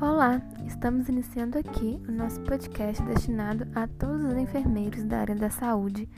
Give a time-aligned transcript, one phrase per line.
[0.00, 5.50] Olá, estamos iniciando aqui o nosso podcast destinado a todos os enfermeiros da área da
[5.50, 6.08] saúde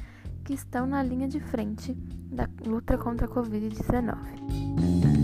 [0.44, 5.17] que estão na linha de frente da luta contra a Covid-19.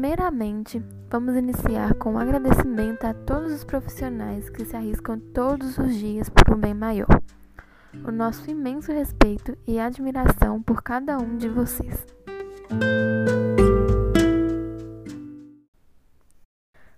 [0.00, 5.94] Primeiramente, vamos iniciar com um agradecimento a todos os profissionais que se arriscam todos os
[5.94, 7.20] dias por um bem maior.
[8.02, 12.06] O nosso imenso respeito e admiração por cada um de vocês.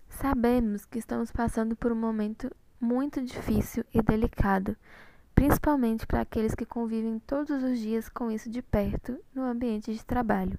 [0.08, 4.76] Sabemos que estamos passando por um momento muito difícil e delicado,
[5.34, 10.04] principalmente para aqueles que convivem todos os dias com isso de perto no ambiente de
[10.04, 10.56] trabalho.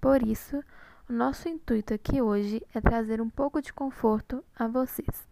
[0.00, 0.64] Por isso,
[1.10, 5.28] o nosso intuito aqui hoje é trazer um pouco de conforto a vocês.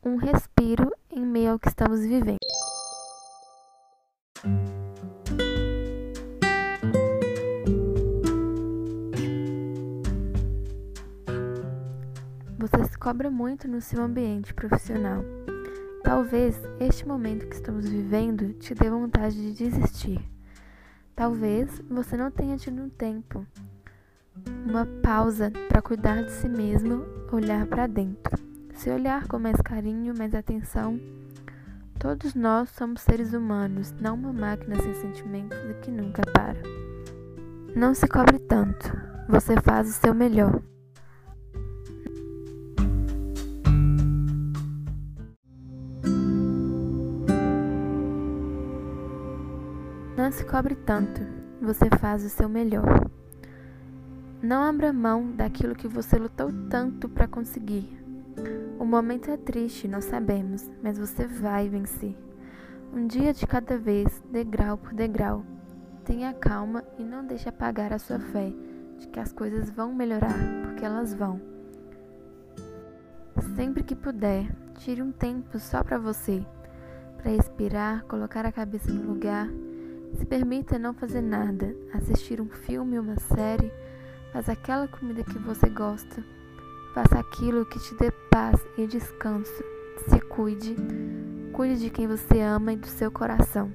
[0.00, 2.38] Um respiro em meio ao que estamos vivendo.
[12.56, 15.24] Você se cobra muito no seu ambiente profissional.
[16.04, 20.20] Talvez este momento que estamos vivendo te dê vontade de desistir.
[21.16, 23.44] Talvez você não tenha tido tempo
[24.66, 28.38] uma pausa para cuidar de si mesmo, olhar para dentro.
[28.74, 30.98] Se olhar com mais carinho, mais atenção.
[31.98, 36.58] Todos nós somos seres humanos, não uma máquina sem sentimentos e que nunca para.
[37.76, 38.90] Não se cobre tanto,
[39.28, 40.62] você faz o seu melhor.
[50.16, 51.20] Não se cobre tanto,
[51.60, 53.09] você faz o seu melhor.
[54.42, 57.86] Não abra mão daquilo que você lutou tanto para conseguir.
[58.78, 62.16] O momento é triste, nós sabemos, mas você vai vencer.
[62.90, 65.44] Um dia de cada vez, degrau por degrau.
[66.06, 68.50] Tenha calma e não deixe apagar a sua fé
[68.98, 71.38] de que as coisas vão melhorar, porque elas vão.
[73.54, 76.42] Sempre que puder, tire um tempo só para você,
[77.18, 79.48] para respirar, colocar a cabeça no lugar.
[80.14, 83.70] Se permita não fazer nada, assistir um filme, uma série
[84.32, 86.24] Faz aquela comida que você gosta.
[86.94, 89.64] Faça aquilo que te dê paz e descanso.
[90.08, 90.76] Se cuide.
[91.52, 93.72] Cuide de quem você ama e do seu coração.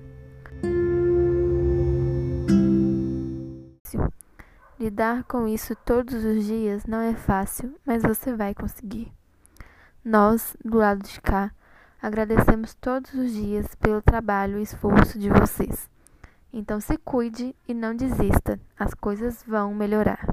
[4.79, 9.11] Lidar com isso todos os dias não é fácil, mas você vai conseguir.
[10.03, 11.51] Nós, do lado de cá,
[12.01, 15.89] agradecemos todos os dias pelo trabalho e esforço de vocês.
[16.53, 20.25] Então se cuide e não desista, as coisas vão melhorar.